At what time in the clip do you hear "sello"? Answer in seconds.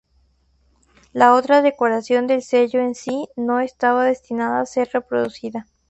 2.41-2.81